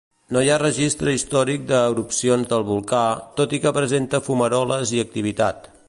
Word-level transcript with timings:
No 0.35 0.41
hi 0.45 0.47
ha 0.53 0.61
registre 0.61 1.13
històric 1.17 1.67
d'erupcions 1.73 2.49
del 2.55 2.65
volcà, 2.71 3.03
tot 3.41 3.57
i 3.59 3.61
que 3.67 3.75
presenta 3.79 4.25
fumaroles 4.31 4.97
i 4.99 5.09
activitat. 5.09 5.71